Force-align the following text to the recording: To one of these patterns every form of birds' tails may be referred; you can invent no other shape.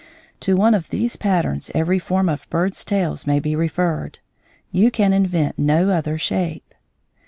To 0.39 0.55
one 0.55 0.73
of 0.73 0.89
these 0.89 1.15
patterns 1.15 1.69
every 1.75 1.99
form 1.99 2.27
of 2.27 2.49
birds' 2.49 2.83
tails 2.83 3.27
may 3.27 3.39
be 3.39 3.55
referred; 3.55 4.17
you 4.71 4.89
can 4.89 5.13
invent 5.13 5.59
no 5.59 5.91
other 5.91 6.17
shape. 6.17 6.73